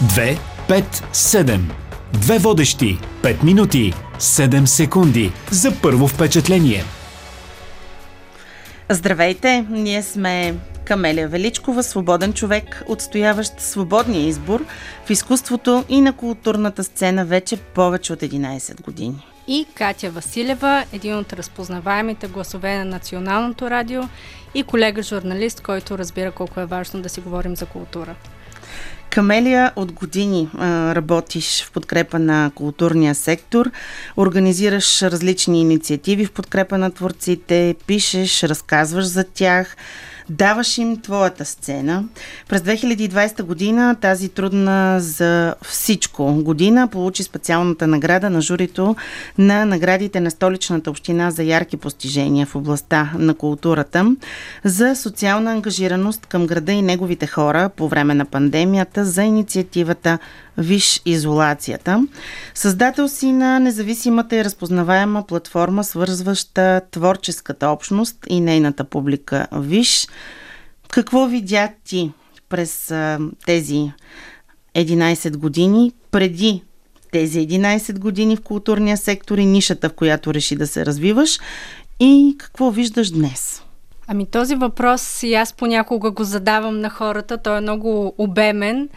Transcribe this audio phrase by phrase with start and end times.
[0.00, 1.60] 2, 5, 7.
[2.12, 2.98] Две водещи.
[3.22, 3.94] 5 минути.
[4.18, 5.32] 7 секунди.
[5.50, 6.84] За първо впечатление.
[8.88, 9.66] Здравейте!
[9.70, 14.64] Ние сме Камелия Величкова, свободен човек, отстояващ свободния избор
[15.06, 19.26] в изкуството и на културната сцена вече повече от 11 години.
[19.48, 24.02] И Катя Василева, един от разпознаваемите гласове на Националното радио
[24.54, 28.14] и колега журналист, който разбира колко е важно да си говорим за култура.
[29.10, 33.70] Камелия, от години а, работиш в подкрепа на културния сектор,
[34.16, 39.76] организираш различни инициативи в подкрепа на творците, пишеш, разказваш за тях,
[40.30, 42.04] даваш им твоята сцена.
[42.48, 48.96] През 2020 година, тази трудна за всичко година, получи специалната награда на журито
[49.38, 54.16] на наградите на столичната община за ярки постижения в областта на културата
[54.64, 60.18] за социална ангажираност към града и неговите хора по време на пандемията за инициативата
[60.60, 62.06] Виж изолацията.
[62.54, 70.08] Създател си на независимата и разпознаваема платформа, свързваща творческата общност и нейната публика Виж.
[70.90, 72.12] Какво видя ти
[72.48, 72.94] през
[73.46, 73.92] тези
[74.74, 76.62] 11 години, преди
[77.12, 81.38] тези 11 години в културния сектор и нишата, в която реши да се развиваш
[82.00, 83.62] и какво виждаш днес?
[84.06, 87.38] Ами този въпрос и аз понякога го задавам на хората.
[87.38, 88.88] Той е много обемен.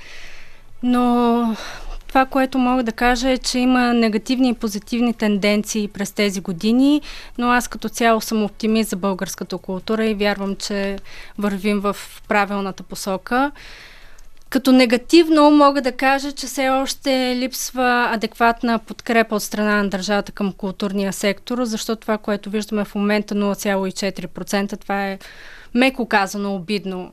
[0.84, 1.56] Но
[2.08, 7.02] това, което мога да кажа е, че има негативни и позитивни тенденции през тези години,
[7.38, 10.98] но аз като цяло съм оптимист за българската култура и вярвам, че
[11.38, 11.95] вървим в
[12.28, 13.52] правилната посока.
[14.50, 20.31] Като негативно мога да кажа, че все още липсва адекватна подкрепа от страна на държавата
[20.31, 25.20] към културния сектор, защото това, което виждаме в момента 0,4%, това е
[25.73, 27.12] меко казано обидно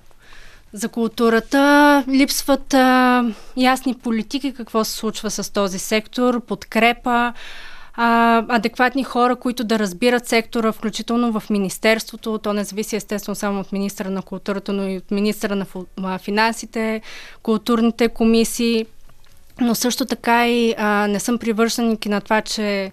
[0.73, 2.05] за културата.
[2.09, 3.25] Липсват а,
[3.57, 7.33] ясни политики какво се случва с този сектор, подкрепа,
[7.95, 12.39] а, адекватни хора, които да разбират сектора, включително в Министерството.
[12.39, 15.67] То не зависи естествено само от министра на културата, но и от министра
[15.99, 17.01] на финансите,
[17.43, 18.87] културните комисии.
[19.61, 22.93] Но също така и а, не съм привършеник на това, че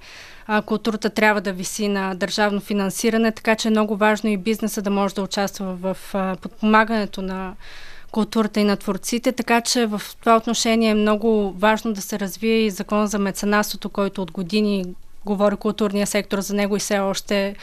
[0.65, 4.89] културата трябва да виси на държавно финансиране, така че е много важно и бизнеса да
[4.89, 5.97] може да участва в
[6.41, 7.53] подпомагането на
[8.11, 12.57] културата и на творците, така че в това отношение е много важно да се развие
[12.57, 14.85] и закон за меценатството, който от години
[15.25, 17.55] говори културния сектор за него и все още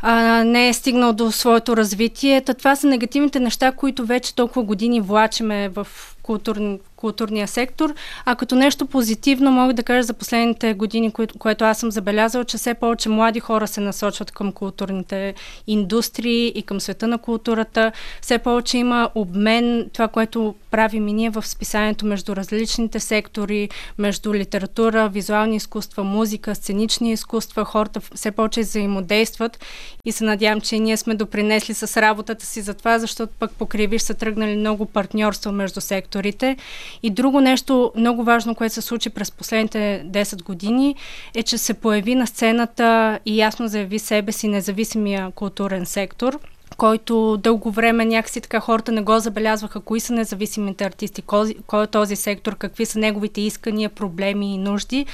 [0.00, 2.40] а, не е стигнал до своето развитие.
[2.40, 5.86] Та това са негативните неща, които вече толкова години влачиме в
[6.22, 7.94] културни, културния сектор.
[8.24, 12.44] А като нещо позитивно мога да кажа за последните години, кое, което аз съм забелязала,
[12.44, 15.34] че все повече млади хора се насочват към културните
[15.66, 17.92] индустрии и към света на културата.
[18.22, 23.68] Все повече има обмен, това, което правим и ние в списанието между различните сектори,
[23.98, 27.64] между литература, визуални изкуства, музика, сценични изкуства.
[27.64, 29.64] Хората все повече взаимодействат
[30.04, 34.02] и се надявам, че ние сме допринесли с работата си за това, защото пък покривиш
[34.02, 36.56] са тръгнали много партньорства между секторите
[37.02, 40.94] и друго нещо много важно, което се случи през последните 10 години,
[41.34, 46.38] е, че се появи на сцената и ясно заяви себе си независимия културен сектор
[46.76, 51.86] който дълго време някакси така хората не го забелязваха, кои са независимите артисти, кой, е
[51.86, 55.06] този сектор, какви са неговите искания, проблеми и нужди.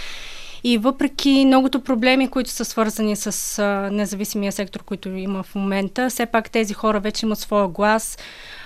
[0.65, 6.11] И въпреки многото проблеми, които са свързани с а, независимия сектор, който има в момента,
[6.11, 8.19] все пак тези хора вече имат своя глас,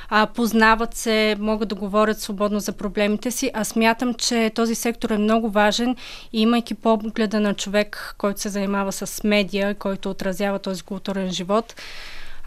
[0.08, 3.50] а, познават се, могат да говорят свободно за проблемите си.
[3.54, 5.96] Аз смятам, че този сектор е много важен
[6.32, 11.74] и имайки погледа на човек, който се занимава с медия, който отразява този културен живот,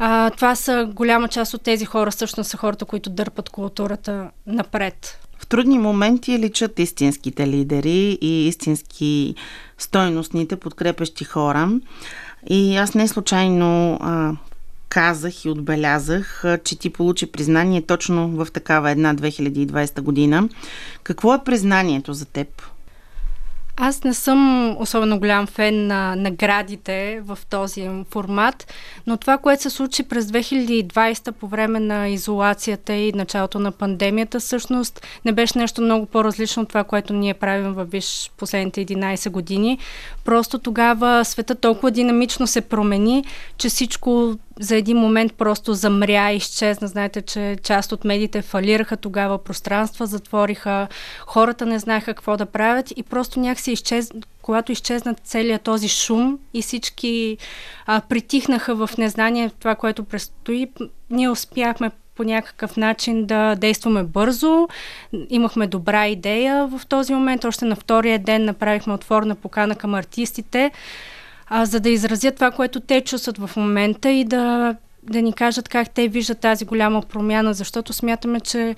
[0.01, 5.19] а, това са голяма част от тези хора, всъщност са хората, които дърпат културата напред.
[5.39, 9.35] В трудни моменти личат истинските лидери и истински
[9.77, 11.71] стойностните подкрепещи хора.
[12.49, 14.31] И аз не случайно а,
[14.89, 20.49] казах и отбелязах, че ти получи признание точно в такава една 2020 година.
[21.03, 22.47] Какво е признанието за теб?
[23.81, 28.73] Аз не съм особено голям фен на наградите в този формат,
[29.07, 34.39] но това, което се случи през 2020 по време на изолацията и началото на пандемията,
[34.39, 39.29] всъщност не беше нещо много по-различно от това, което ние правим във Виж последните 11
[39.29, 39.77] години.
[40.25, 43.23] Просто тогава света толкова динамично се промени,
[43.57, 46.87] че всичко за един момент просто замря изчезна.
[46.87, 50.87] Знаете, че част от медиите фалираха тогава, пространства затвориха,
[51.25, 54.11] хората не знаеха какво да правят и просто някакси изчез...
[54.41, 57.37] когато изчезна целият този шум и всички
[57.85, 60.67] а, притихнаха в незнание това, което предстои,
[61.09, 64.67] ние успяхме по някакъв начин да действаме бързо.
[65.29, 67.45] Имахме добра идея в този момент.
[67.45, 70.71] Още на втория ден направихме отворна покана към артистите,
[71.49, 75.69] а, за да изразят това, което те чувстват в момента и да, да ни кажат
[75.69, 78.75] как те виждат тази голяма промяна, защото смятаме, че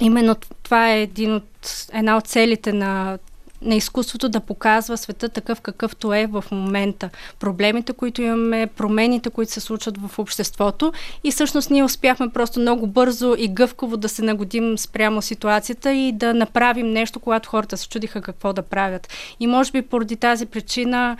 [0.00, 3.18] именно това е един от, една от целите на
[3.62, 7.10] на изкуството да показва света такъв какъвто е в момента.
[7.38, 10.92] Проблемите, които имаме, промените, които се случват в обществото
[11.24, 16.12] и всъщност ние успяхме просто много бързо и гъвково да се нагодим спрямо ситуацията и
[16.12, 19.08] да направим нещо, когато хората се чудиха какво да правят.
[19.40, 21.16] И може би поради тази причина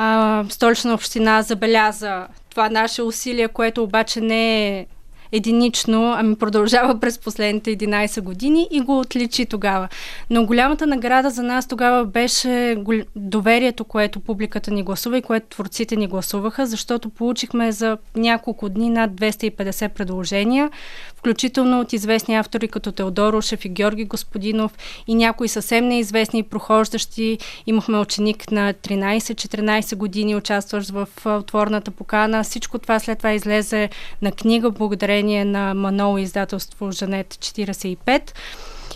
[0.00, 4.86] а, столична община забеляза това наше усилие, което обаче не е
[5.32, 9.88] единично, ами продължава през последните 11 години и го отличи тогава.
[10.30, 12.76] Но голямата награда за нас тогава беше
[13.16, 18.90] доверието, което публиката ни гласува и което творците ни гласуваха, защото получихме за няколко дни
[18.90, 20.70] над 250 предложения,
[21.16, 24.72] включително от известни автори като Теодор Ушев и Георги Господинов
[25.06, 27.38] и някои съвсем неизвестни прохождащи.
[27.66, 32.44] Имахме ученик на 13-14 години, участващ в отворната покана.
[32.44, 33.88] Всичко това след това излезе
[34.22, 38.32] на книга благодарение на Манол издателство Жанет 45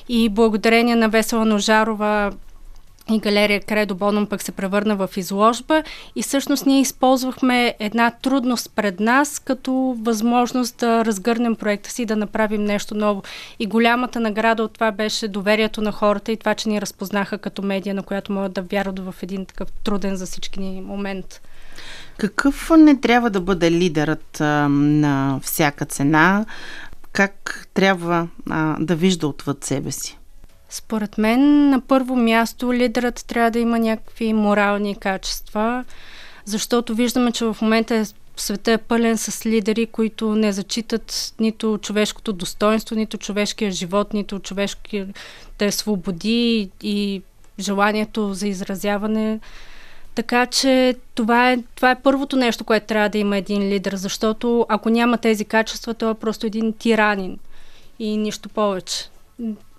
[0.08, 2.32] и благодарение на Весела Ножарова
[3.10, 5.82] и галерия Кредо Боном пък се превърна в изложба
[6.16, 12.06] и всъщност ние използвахме една трудност пред нас като възможност да разгърнем проекта си и
[12.06, 13.22] да направим нещо ново.
[13.58, 17.62] И голямата награда от това беше доверието на хората и това, че ни разпознаха като
[17.62, 21.40] медия, на която могат да вярват в един такъв труден за всички ни момент.
[22.16, 26.46] Какъв не трябва да бъде лидерът а, на всяка цена?
[27.12, 30.18] Как трябва а, да вижда отвъд себе си?
[30.68, 35.84] Според мен, на първо място, лидерът трябва да има някакви морални качества,
[36.44, 38.04] защото виждаме, че в момента е,
[38.36, 44.38] света е пълен с лидери, които не зачитат нито човешкото достоинство, нито човешкия живот, нито
[44.38, 47.22] човешките свободи и
[47.58, 49.40] желанието за изразяване.
[50.14, 54.66] Така че това е, това е първото нещо, което трябва да има един лидер, защото
[54.68, 57.38] ако няма тези качества, той е просто един тиранин
[57.98, 59.08] и нищо повече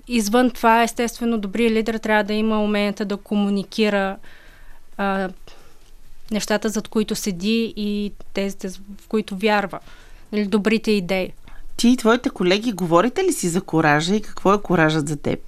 [0.07, 4.17] извън това, естествено, добрият лидер трябва да има уменията да комуникира
[4.97, 5.29] а,
[6.31, 8.57] нещата, зад които седи и тези,
[9.01, 9.79] в които вярва.
[10.31, 11.33] Или нали, добрите идеи.
[11.77, 15.39] Ти и твоите колеги говорите ли си за коража и какво е коражът за теб?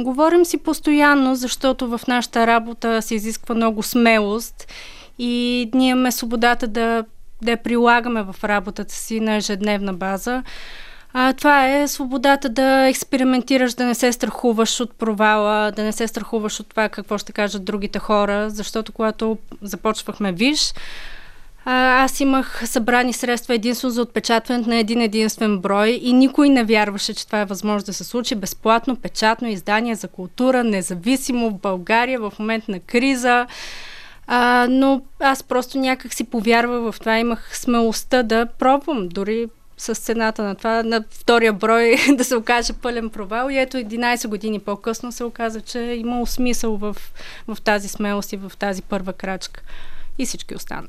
[0.00, 4.72] Говорим си постоянно, защото в нашата работа се изисква много смелост
[5.18, 7.04] и ние имаме свободата да,
[7.42, 10.42] да я прилагаме в работата си на ежедневна база.
[11.12, 16.08] А, това е свободата да експериментираш, да не се страхуваш от провала, да не се
[16.08, 20.72] страхуваш от това какво ще кажат другите хора, защото когато започвахме Виж,
[21.72, 27.14] аз имах събрани средства единствено за отпечатването на един единствен брой и никой не вярваше,
[27.14, 28.34] че това е възможно да се случи.
[28.34, 33.46] Безплатно, печатно издание за култура, независимо в България в момент на криза.
[34.26, 37.18] А, но аз просто някак си повярвах в това.
[37.18, 39.08] Имах смелостта да пробвам.
[39.08, 39.46] Дори
[39.78, 43.50] с цената на това, на втория брой да се окаже пълен провал.
[43.50, 46.96] И ето 11 години по-късно се оказа, че е имало смисъл в,
[47.48, 49.62] в тази смелост и в тази първа крачка.
[50.20, 50.88] И всички останали.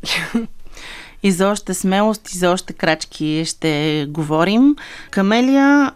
[1.24, 4.76] И за още смелост, и за още крачки ще говорим.
[5.12, 5.92] Камелия,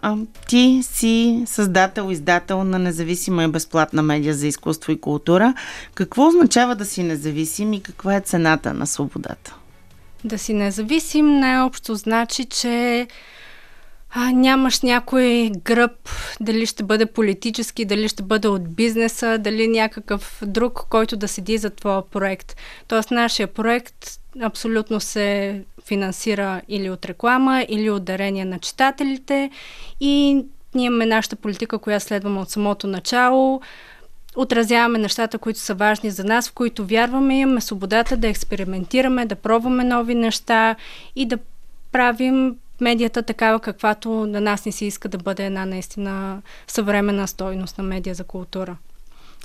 [0.48, 5.54] ти си създател, издател на независима и безплатна медия за изкуство и култура.
[5.94, 9.54] Какво означава да си независим и каква е цената на свободата?
[10.24, 13.06] Да си независим най-общо значи, че
[14.18, 15.92] а, нямаш някой гръб,
[16.40, 21.58] дали ще бъде политически, дали ще бъде от бизнеса, дали някакъв друг, който да седи
[21.58, 22.56] за твоя проект.
[22.88, 29.50] Тоест, нашия проект абсолютно се финансира или от реклама, или от дарение на читателите.
[30.00, 30.44] И
[30.74, 33.60] ние имаме нашата политика, която следваме от самото начало.
[34.36, 39.34] Отразяваме нещата, които са важни за нас, в които вярваме, имаме свободата да експериментираме, да
[39.34, 40.76] пробваме нови неща
[41.16, 41.38] и да
[41.92, 47.78] правим медията такава, каквато на нас не се иска да бъде една наистина съвременна стойност
[47.78, 48.76] на медия за култура.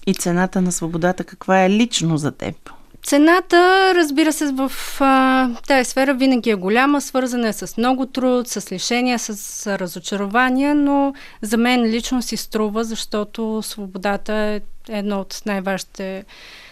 [0.08, 2.56] И цената на свободата каква е лично за теб?
[3.04, 8.48] Цената, разбира се, в а, тази сфера винаги е голяма, свързана е с много труд,
[8.48, 15.20] с лишения, с, с разочарования, но за мен лично си струва, защото свободата е едно
[15.20, 16.26] от най-важните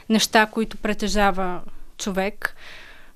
[0.09, 1.59] неща, които притежава
[1.97, 2.55] човек.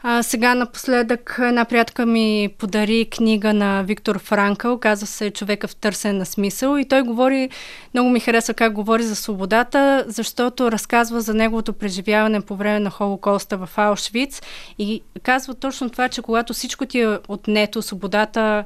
[0.06, 5.76] А, сега напоследък една приятка ми подари книга на Виктор Франкъл, казва се Човека в
[5.76, 7.50] търсене на смисъл и той говори,
[7.94, 12.90] много ми хареса как говори за свободата, защото разказва за неговото преживяване по време на
[12.90, 14.42] Холокоста в Аушвиц
[14.80, 18.64] и казва точно това, че когато всичко ти е отнето, свободата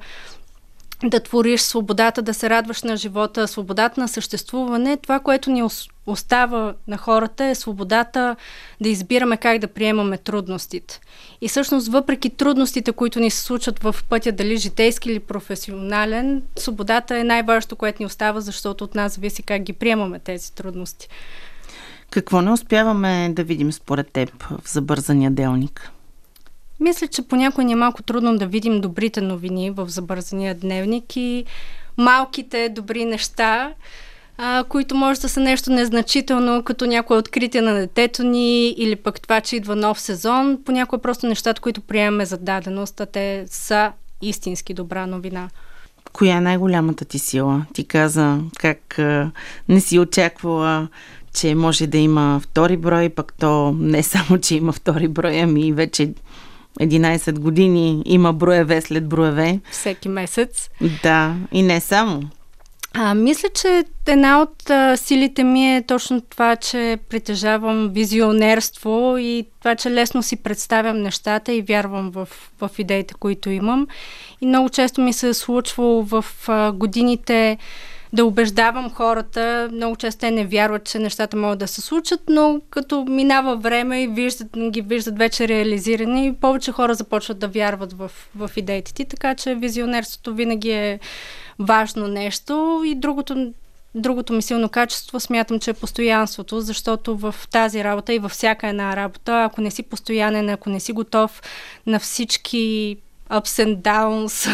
[1.04, 5.64] да твориш свободата, да се радваш на живота, свободата на съществуване, това, което ни
[6.06, 8.36] остава на хората е свободата
[8.82, 11.00] да избираме как да приемаме трудностите.
[11.42, 17.18] И всъщност, въпреки трудностите, които ни се случват в пътя, дали житейски или професионален, свободата
[17.18, 21.10] е най-важното, което ни остава, защото от нас зависи как ги приемаме тези трудности.
[22.10, 25.92] Какво не успяваме да видим според теб в забързания делник?
[26.80, 31.46] Мисля, че понякога ни е малко трудно да видим добрите новини в забързания дневник и
[31.98, 33.74] малките добри неща,
[34.38, 39.22] а, които може да са нещо незначително, като някое откритие на детето ни или пък
[39.22, 40.58] това, че идва нов сезон.
[40.66, 43.92] Понякога просто нещата, които приемаме за даденост, а те са
[44.22, 45.50] истински добра новина.
[46.14, 47.66] Коя е най-голямата ти сила?
[47.74, 49.32] Ти каза как а,
[49.70, 50.88] не си очаквала
[51.38, 55.74] че може да има втори брой, пък то не само, че има втори брой, ами
[55.74, 56.14] вече
[56.82, 59.60] 11 години има броеве след броеве.
[59.72, 60.70] Всеки месец.
[61.04, 62.24] Да, и не само.
[62.94, 69.46] А, мисля, че една от а, силите ми е точно това, че притежавам визионерство и
[69.60, 72.28] това, че лесно си представям нещата и вярвам в,
[72.62, 73.88] в идеите, които имам.
[74.42, 77.58] И много често ми се е случвало в а, годините
[78.14, 79.70] да убеждавам хората.
[79.74, 84.04] Много често те не вярват, че нещата могат да се случат, но като минава време
[84.04, 89.06] и виждат, ги виждат вече реализирани, повече хора започват да вярват в, в идеите ти,
[89.06, 91.00] така че визионерството винаги е
[91.60, 92.82] важно нещо.
[92.86, 93.54] И другото,
[93.96, 98.68] другото ми силно качество смятам, че е постоянството, защото в тази работа и във всяка
[98.68, 101.42] една работа, ако не си постоянен, ако не си готов
[101.86, 102.98] на всички
[103.30, 104.50] ups and downs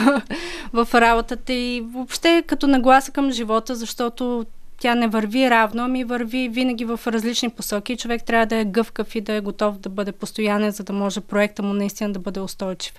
[0.74, 4.46] в работата и въобще като нагласа към живота, защото
[4.80, 7.98] тя не върви равно, ами върви винаги в различни посоки.
[7.98, 11.22] Човек трябва да е гъвкав и да е готов да бъде постоянен, за да може
[11.22, 12.94] проекта му наистина да бъде устойчив.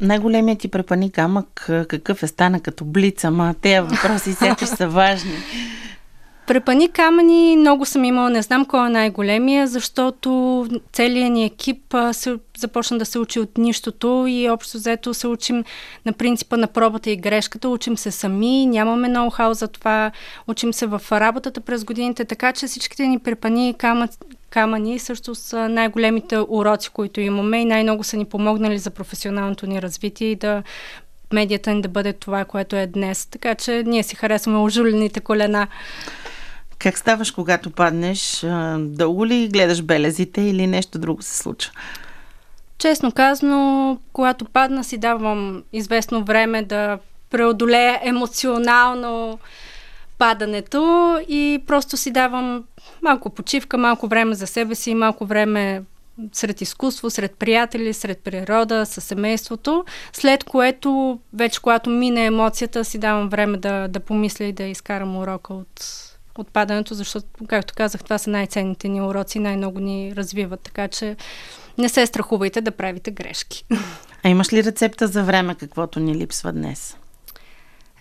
[0.00, 5.34] Най-големият ти препани камък какъв е стана като блиц, ама тези въпроси сякаш са важни.
[6.46, 12.36] Препани камъни много съм имала, не знам кой е най-големия, защото целият ни екип се,
[12.58, 15.64] започна да се учи от нищото и общо взето се учим
[16.06, 20.10] на принципа на пробата и грешката, учим се сами, нямаме ноу-хау за това,
[20.48, 24.08] учим се в работата през годините, така че всичките ни препани камъни,
[24.50, 29.82] камъни също са най-големите уроци, които имаме и най-много са ни помогнали за професионалното ни
[29.82, 30.62] развитие и да
[31.32, 33.26] медията ни да бъде това, което е днес.
[33.26, 35.66] Така че ние си харесваме ожулените колена.
[36.78, 38.46] Как ставаш, когато паднеш?
[38.78, 41.72] Дълго ли гледаш белезите или нещо друго се случва?
[42.78, 46.98] Честно казано, когато падна си давам известно време да
[47.30, 49.38] преодолея емоционално
[50.18, 52.64] падането и просто си давам
[53.02, 55.82] малко почивка, малко време за себе си, малко време
[56.32, 62.98] сред изкуство, сред приятели, сред природа, със семейството, след което, вече когато мине емоцията, си
[62.98, 65.86] давам време да, да помисля и да изкарам урока от,
[66.40, 71.16] отпадането, защото, както казах, това са най-ценните ни уроци, най-много ни развиват, така че
[71.78, 73.64] не се страхувайте да правите грешки.
[74.22, 76.96] А имаш ли рецепта за време, каквото ни липсва днес?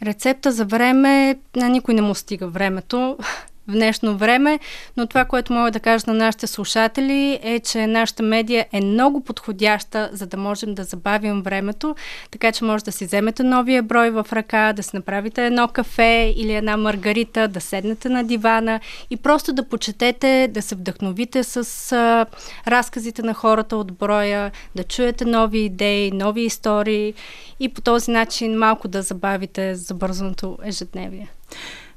[0.01, 3.17] Рецепта за време, на никой не му стига времето
[3.67, 4.59] в днешно време,
[4.97, 9.23] но това, което мога да кажа на нашите слушатели е, че нашата медия е много
[9.23, 11.95] подходяща, за да можем да забавим времето,
[12.31, 16.33] така че може да си вземете новия брой в ръка, да си направите едно кафе
[16.35, 18.79] или една маргарита, да седнете на дивана
[19.09, 22.25] и просто да почетете, да се вдъхновите с а,
[22.67, 27.13] разказите на хората от броя, да чуете нови идеи, нови истории
[27.59, 31.27] и по този начин малко да забавите забързаното ежедневие.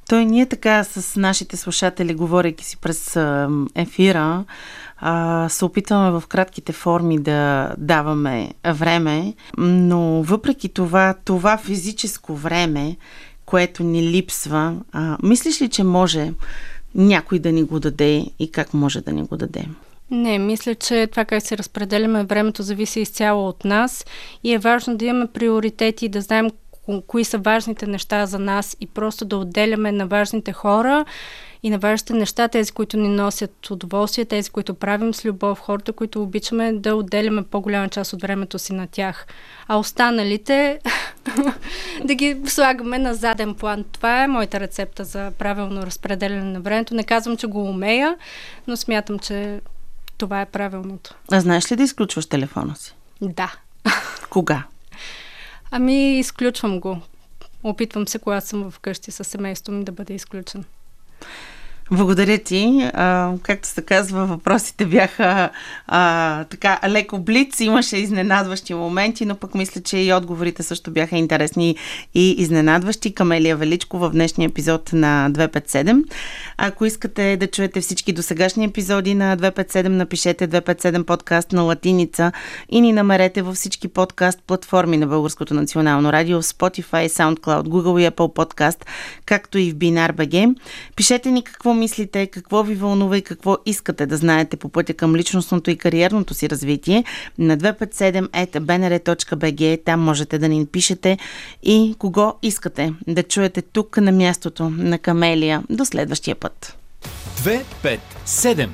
[0.08, 3.16] Той ние така с нашите слушатели, говорейки си през
[3.74, 4.44] ефира,
[5.48, 12.96] се опитваме в кратките форми да даваме време, но въпреки това, това физическо време,
[13.46, 16.32] което ни липсва, а, мислиш ли, че може
[16.94, 19.64] някой да ни го даде и как може да ни го даде?
[20.10, 24.06] Не, мисля, че това как се разпределяме времето зависи изцяло от нас
[24.44, 26.50] и е важно да имаме приоритети, да знаем
[27.06, 31.04] кои са важните неща за нас и просто да отделяме на важните хора
[31.62, 35.92] и на важните неща, тези, които ни носят удоволствие, тези, които правим с любов, хората,
[35.92, 39.26] които обичаме, да отделяме по-голяма част от времето си на тях.
[39.68, 40.80] А останалите
[42.04, 43.84] да ги слагаме на заден план.
[43.92, 46.94] Това е моята рецепта за правилно разпределяне на времето.
[46.94, 48.16] Не казвам, че го умея,
[48.66, 49.60] но смятам, че
[50.18, 51.14] това е правилното.
[51.32, 52.94] А знаеш ли да изключваш телефона си?
[53.20, 53.52] Да.
[54.30, 54.64] Кога?
[55.70, 57.00] Ами, изключвам го.
[57.62, 60.64] Опитвам се, когато съм вкъщи с семейството ми, да бъде изключен.
[61.90, 62.90] Благодаря ти.
[62.94, 65.50] А, както се казва, въпросите бяха
[65.86, 71.16] а, така леко блиц, имаше изненадващи моменти, но пък мисля, че и отговорите също бяха
[71.16, 71.76] интересни
[72.14, 73.14] и изненадващи.
[73.14, 76.04] Камелия Величко в днешния епизод на 257.
[76.58, 82.32] Ако искате да чуете всички досегашни епизоди на 257, напишете 257 подкаст на латиница
[82.68, 88.10] и ни намерете във всички подкаст платформи на Българското национално радио, Spotify, SoundCloud, Google и
[88.10, 88.84] Apple Podcast,
[89.26, 90.54] както и в BinarBG.
[90.96, 95.16] Пишете ни какво мислите, какво ви вълнува и какво искате да знаете по пътя към
[95.16, 97.04] личностното и кариерното си развитие
[97.38, 99.84] на 257.bnr.bg.
[99.84, 101.18] Там можете да ни пишете
[101.62, 105.62] и кого искате да чуете тук на мястото на Камелия.
[105.70, 106.76] До следващия път.
[107.36, 108.68] 257.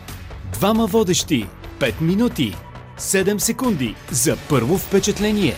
[0.53, 1.47] Двама водещи.
[1.79, 2.57] 5 минути.
[2.99, 5.55] 7 секунди за първо впечатление.